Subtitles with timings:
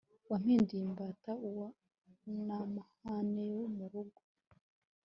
[0.29, 1.65] wampinduye imbata uwo
[2.45, 4.21] n amahane yo mu rugo